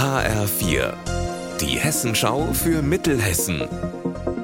[0.00, 0.94] HR4,
[1.60, 3.68] die Hessenschau für Mittelhessen.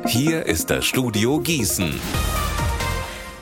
[0.06, 1.98] Hier ist das Studio Gießen.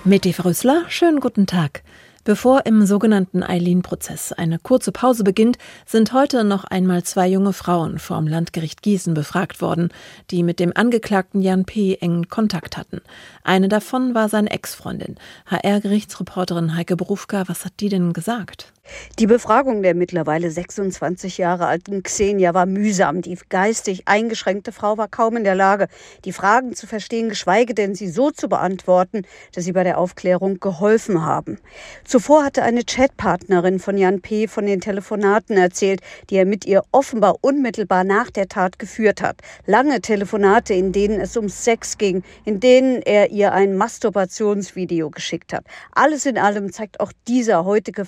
[0.05, 1.83] Mit Eva Rüssler, schönen guten Tag.
[2.23, 7.99] Bevor im sogenannten Eileen-Prozess eine kurze Pause beginnt, sind heute noch einmal zwei junge Frauen
[7.99, 9.89] vom Landgericht Gießen befragt worden,
[10.31, 11.97] die mit dem Angeklagten Jan P.
[11.97, 13.01] engen Kontakt hatten.
[13.43, 15.17] Eine davon war seine Ex-Freundin.
[15.47, 18.73] HR-Gerichtsreporterin Heike Berufka, was hat die denn gesagt?
[19.21, 23.23] Die Befragung der mittlerweile 26 Jahre alten Xenia war mühsam.
[23.23, 25.87] Die geistig eingeschränkte Frau war kaum in der Lage,
[26.25, 29.23] die Fragen zu verstehen, geschweige denn sie so zu beantworten,
[29.55, 31.59] dass sie bei der Aufklärung geholfen haben.
[32.05, 34.49] Zuvor hatte eine Chatpartnerin von Jan P.
[34.49, 39.37] von den Telefonaten erzählt, die er mit ihr offenbar unmittelbar nach der Tat geführt hat.
[39.65, 45.53] Lange Telefonate, in denen es um Sex ging, in denen er ihr ein Masturbationsvideo geschickt
[45.53, 45.65] hat.
[45.93, 48.05] Alles in allem zeigt auch dieser heutige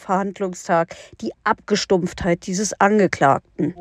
[0.67, 3.75] Verhandlungstag die Abgestumpftheit dieses Angeklagten.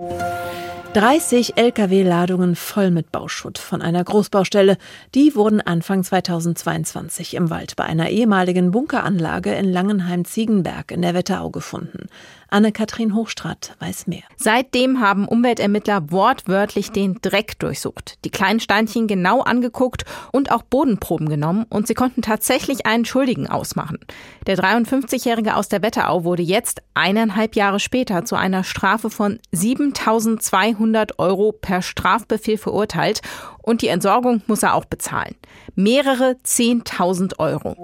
[0.94, 4.78] 30 Lkw-Ladungen voll mit Bauschutt von einer Großbaustelle,
[5.13, 11.50] die wurden Anfang 2022 im Wald bei einer ehemaligen Bunkeranlage in Langenheim-Ziegenberg in der Wetterau
[11.50, 12.08] gefunden.
[12.56, 14.23] Anne-Kathrin Hochstrat weiß mehr.
[14.38, 21.28] Seitdem haben Umweltermittler wortwörtlich den Dreck durchsucht, die kleinen Steinchen genau angeguckt und auch Bodenproben
[21.28, 24.00] genommen und sie konnten tatsächlich einen Schuldigen ausmachen.
[24.47, 31.19] Der 53-Jährige aus der Wetterau wurde jetzt eineinhalb Jahre später zu einer Strafe von 7200
[31.19, 33.19] Euro per Strafbefehl verurteilt
[33.64, 35.36] und die Entsorgung muss er auch bezahlen.
[35.75, 37.75] Mehrere 10.000 Euro.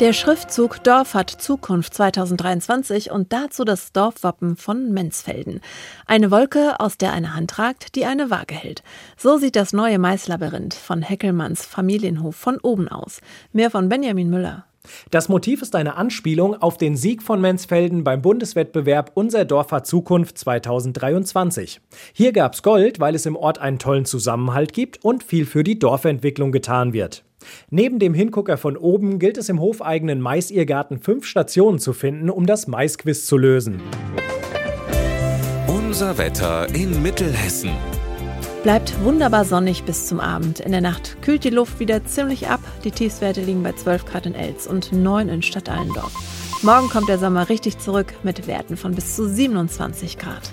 [0.00, 5.60] Der Schriftzug Dorf hat Zukunft 2023 und dazu das Dorfwappen von Menzfelden.
[6.06, 8.82] Eine Wolke, aus der eine Hand ragt, die eine Waage hält.
[9.16, 13.20] So sieht das neue Maislabyrinth von Heckelmanns Familienhof von oben aus.
[13.52, 14.64] Mehr von Benjamin Müller.
[15.10, 19.86] Das Motiv ist eine Anspielung auf den Sieg von Menzfelden beim Bundeswettbewerb Unser Dorf hat
[19.86, 21.80] Zukunft 2023.
[22.12, 25.78] Hier gab's Gold, weil es im Ort einen tollen Zusammenhalt gibt und viel für die
[25.78, 27.24] Dorfentwicklung getan wird.
[27.70, 32.46] Neben dem Hingucker von oben gilt es im hofeigenen Maisirrgarten fünf Stationen zu finden, um
[32.46, 33.80] das Maisquiz zu lösen.
[35.66, 37.70] Unser Wetter in Mittelhessen.
[38.62, 40.60] Bleibt wunderbar sonnig bis zum Abend.
[40.60, 42.60] In der Nacht kühlt die Luft wieder ziemlich ab.
[42.84, 46.12] Die Tiefstwerte liegen bei 12 Grad in Elz und 9 in Stadt Allendorf.
[46.62, 50.52] Morgen kommt der Sommer richtig zurück mit Werten von bis zu 27 Grad.